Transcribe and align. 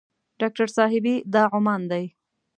ډاکټر 0.39 0.67
صاحبې 0.77 1.15
دا 1.33 1.43
عمان 1.55 1.81
دی. 1.91 2.05